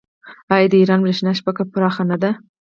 آیا 0.53 0.67
د 0.69 0.73
ایران 0.81 0.99
بریښنا 1.03 1.31
شبکه 1.39 1.63
پراخه 1.71 2.03
نه 2.11 2.17
ده؟ 2.21 2.31